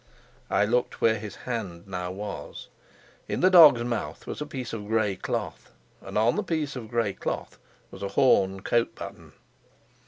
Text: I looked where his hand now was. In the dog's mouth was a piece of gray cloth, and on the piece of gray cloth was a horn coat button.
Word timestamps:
I 0.49 0.65
looked 0.65 0.99
where 0.99 1.19
his 1.19 1.35
hand 1.45 1.85
now 1.87 2.09
was. 2.11 2.69
In 3.27 3.41
the 3.41 3.51
dog's 3.51 3.83
mouth 3.83 4.25
was 4.25 4.41
a 4.41 4.47
piece 4.47 4.73
of 4.73 4.87
gray 4.87 5.15
cloth, 5.15 5.69
and 6.01 6.17
on 6.17 6.37
the 6.37 6.43
piece 6.43 6.75
of 6.75 6.87
gray 6.89 7.13
cloth 7.13 7.59
was 7.91 8.01
a 8.01 8.07
horn 8.17 8.63
coat 8.63 8.95
button. 8.95 9.33